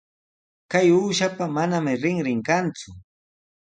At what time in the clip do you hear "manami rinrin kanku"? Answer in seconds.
1.55-2.89